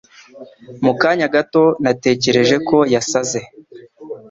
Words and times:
Mu 0.83 0.93
kanya 1.01 1.27
gato, 1.35 1.63
natekereje 1.83 2.55
ko 2.67 2.77
yasaze. 2.93 3.39